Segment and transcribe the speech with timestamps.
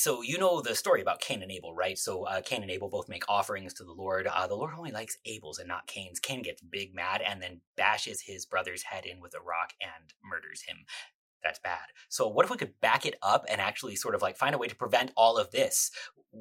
[0.00, 1.98] so you know the story about Cain and Abel, right?
[1.98, 4.26] So uh, Cain and Abel both make offerings to the Lord.
[4.26, 6.18] Uh, the Lord only likes Abel's and not Cain's.
[6.18, 10.14] Cain gets big mad and then bashes his brother's head in with a rock and
[10.24, 10.78] murders him.
[11.42, 11.80] That's bad.
[12.08, 14.58] So what if we could back it up and actually sort of like find a
[14.58, 15.90] way to prevent all of this?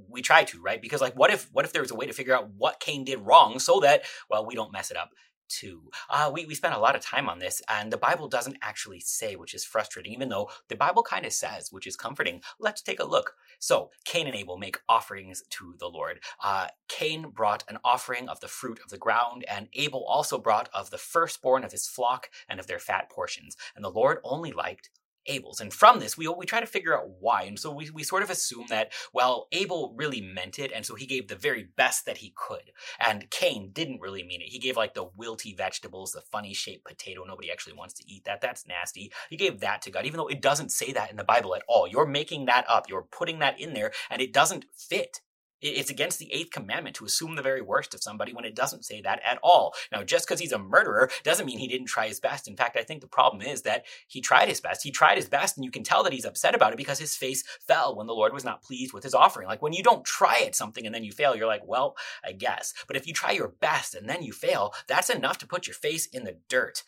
[0.09, 0.81] We try to, right?
[0.81, 3.03] Because like, what if what if there was a way to figure out what Cain
[3.03, 5.11] did wrong so that well we don't mess it up
[5.49, 5.89] too.
[6.09, 8.99] Uh, we, we spent a lot of time on this, and the Bible doesn't actually
[8.99, 12.41] say, which is frustrating, even though the Bible kind of says, which is comforting.
[12.59, 13.33] Let's take a look.
[13.59, 16.19] So, Cain and Abel make offerings to the Lord.
[16.43, 20.69] Uh, Cain brought an offering of the fruit of the ground, and Abel also brought
[20.73, 23.57] of the firstborn of his flock and of their fat portions.
[23.75, 24.89] And the Lord only liked
[25.29, 25.61] Abel's.
[25.61, 27.43] And from this, we, we try to figure out why.
[27.43, 30.95] And so we, we sort of assume that, well, Abel really meant it, and so
[30.95, 32.71] he gave the very best that he could.
[32.99, 34.49] And Cain didn't really mean it.
[34.49, 37.23] He gave like the wilty vegetables, the funny shaped potato.
[37.23, 38.41] Nobody actually wants to eat that.
[38.41, 39.11] That's nasty.
[39.29, 41.63] He gave that to God, even though it doesn't say that in the Bible at
[41.67, 41.87] all.
[41.87, 42.89] You're making that up.
[42.89, 45.21] You're putting that in there, and it doesn't fit.
[45.61, 48.85] It's against the eighth commandment to assume the very worst of somebody when it doesn't
[48.85, 49.73] say that at all.
[49.91, 52.47] Now, just because he's a murderer doesn't mean he didn't try his best.
[52.47, 54.83] In fact, I think the problem is that he tried his best.
[54.83, 57.15] He tried his best, and you can tell that he's upset about it because his
[57.15, 59.47] face fell when the Lord was not pleased with his offering.
[59.47, 62.31] Like when you don't try at something and then you fail, you're like, well, I
[62.31, 62.73] guess.
[62.87, 65.73] But if you try your best and then you fail, that's enough to put your
[65.75, 66.83] face in the dirt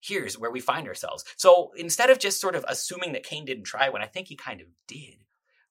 [0.00, 1.24] here's where we find ourselves.
[1.36, 4.36] So instead of just sort of assuming that Cain didn't try when I think he
[4.36, 5.24] kind of did,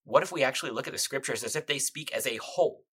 [0.07, 2.85] what if we actually look at the scriptures as if they speak as a whole?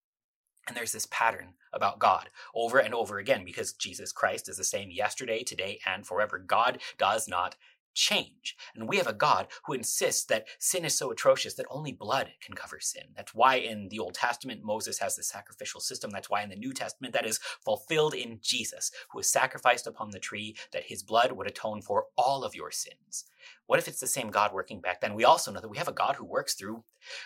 [0.67, 4.65] And there's this pattern about God over and over again because Jesus Christ is the
[4.65, 6.39] same yesterday, today, and forever.
[6.39, 7.55] God does not
[7.95, 8.57] change.
[8.75, 12.31] And we have a God who insists that sin is so atrocious that only blood
[12.45, 13.05] can cover sin.
[13.17, 16.11] That's why in the Old Testament, Moses has the sacrificial system.
[16.11, 20.11] That's why in the New Testament, that is fulfilled in Jesus, who was sacrificed upon
[20.11, 23.25] the tree, that his blood would atone for all of your sins.
[23.67, 25.15] What if it's the same God working back then?
[25.15, 26.85] We also know that we have a God who works through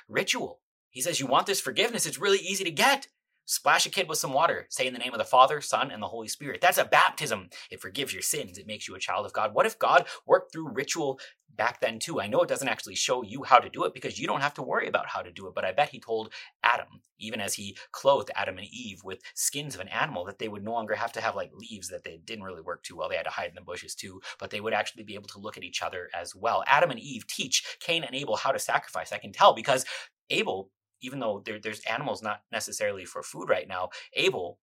[0.09, 0.61] ritual.
[0.91, 2.07] He says, You want this forgiveness?
[2.07, 3.09] It's really easy to get.
[3.49, 4.67] Splash a kid with some water.
[4.69, 6.61] Say in the name of the Father, Son, and the Holy Spirit.
[6.61, 7.49] That's a baptism.
[7.71, 8.59] It forgives your sins.
[8.59, 9.55] It makes you a child of God.
[9.55, 11.19] What if God worked through ritual
[11.57, 12.21] back then too?
[12.21, 14.53] I know it doesn't actually show you how to do it because you don't have
[14.55, 16.31] to worry about how to do it, but I bet he told
[16.63, 20.49] Adam, even as he clothed Adam and Eve with skins of an animal, that they
[20.49, 23.09] would no longer have to have like leaves that they didn't really work too well.
[23.09, 25.41] They had to hide in the bushes too, but they would actually be able to
[25.41, 26.65] look at each other as well.
[26.67, 29.11] Adam and Eve teach Cain and Abel how to sacrifice.
[29.11, 29.87] I can tell because
[30.29, 30.71] Abel
[31.01, 34.59] even though there, there's animals not necessarily for food right now, Abel,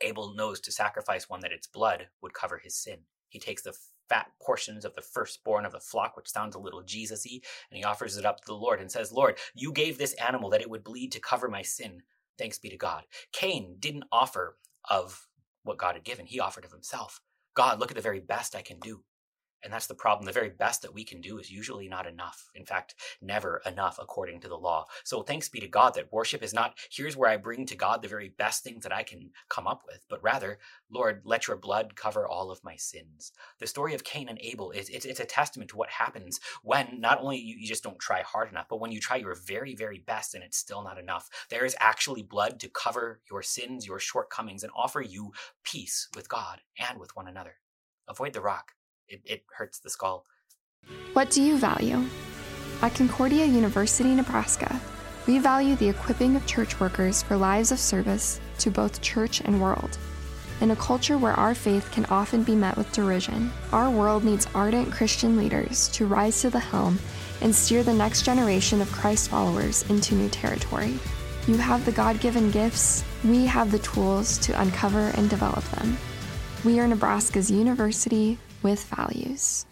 [0.00, 2.98] Abel knows to sacrifice one that its blood would cover his sin.
[3.28, 3.74] He takes the
[4.08, 7.40] fat portions of the firstborn of the flock, which sounds a little Jesus-y,
[7.70, 10.50] and he offers it up to the Lord and says, Lord, you gave this animal
[10.50, 12.02] that it would bleed to cover my sin.
[12.38, 13.04] Thanks be to God.
[13.32, 14.56] Cain didn't offer
[14.88, 15.26] of
[15.64, 16.26] what God had given.
[16.26, 17.20] He offered of himself.
[17.54, 19.02] God, look at the very best I can do.
[19.64, 20.26] And that's the problem.
[20.26, 22.50] The very best that we can do is usually not enough.
[22.54, 24.86] In fact, never enough according to the law.
[25.04, 28.02] So thanks be to God that worship is not, here's where I bring to God
[28.02, 30.58] the very best things that I can come up with, but rather,
[30.90, 33.32] Lord, let your blood cover all of my sins.
[33.58, 37.00] The story of Cain and Abel is it's, it's a testament to what happens when
[37.00, 39.74] not only you, you just don't try hard enough, but when you try your very,
[39.74, 41.28] very best and it's still not enough.
[41.50, 45.32] There is actually blood to cover your sins, your shortcomings, and offer you
[45.64, 47.56] peace with God and with one another.
[48.08, 48.72] Avoid the rock
[49.08, 50.24] it, it hurts the skull.
[51.12, 52.04] What do you value?
[52.82, 54.80] At Concordia University, Nebraska,
[55.26, 59.60] we value the equipping of church workers for lives of service to both church and
[59.60, 59.98] world.
[60.60, 64.48] In a culture where our faith can often be met with derision, our world needs
[64.54, 66.98] ardent Christian leaders to rise to the helm
[67.42, 70.98] and steer the next generation of Christ followers into new territory.
[71.46, 75.96] You have the God given gifts, we have the tools to uncover and develop them.
[76.64, 79.64] We are Nebraska's university with values.